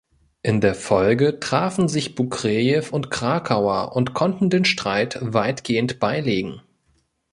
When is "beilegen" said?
5.99-6.59